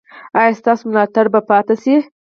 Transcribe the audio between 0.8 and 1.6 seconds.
ملاتړ به